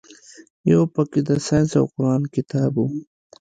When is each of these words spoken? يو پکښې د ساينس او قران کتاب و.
يو 0.71 0.81
پکښې 0.93 1.21
د 1.27 1.29
ساينس 1.47 1.71
او 1.79 1.85
قران 1.93 2.21
کتاب 2.35 2.73
و. 2.81 2.85